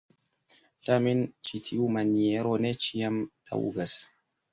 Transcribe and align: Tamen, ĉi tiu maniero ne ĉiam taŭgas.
Tamen, 0.85 1.19
ĉi 1.49 1.59
tiu 1.67 1.89
maniero 1.97 2.55
ne 2.65 2.71
ĉiam 2.87 3.21
taŭgas. 3.51 3.99